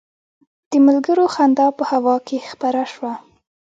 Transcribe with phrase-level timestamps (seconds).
[0.69, 3.13] د ملګرو خندا په هوا کې خپره شوه.